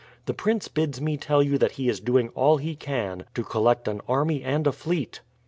[0.25, 3.87] The prince bids me tell you that he is doing all he can to collect
[3.87, 5.21] an army and a fleet.